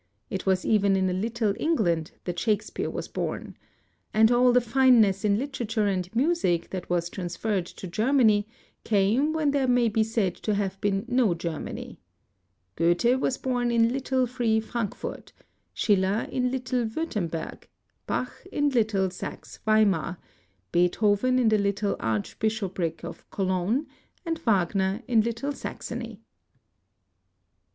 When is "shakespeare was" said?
2.39-3.07